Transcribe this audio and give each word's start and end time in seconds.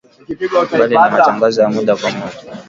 Mbali 0.75 0.95
na 0.95 1.09
matangazo 1.09 1.61
ya 1.61 1.69
moja 1.69 1.95
kwa 1.95 2.11
moja 2.11 2.43